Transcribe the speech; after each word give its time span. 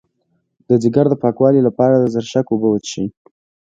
د 0.67 0.69
ځیګر 0.83 1.05
د 1.09 1.13
پاکوالي 1.23 1.61
لپاره 1.67 1.95
د 1.97 2.05
زرشک 2.13 2.45
اوبه 2.49 2.67
وڅښئ 2.69 3.05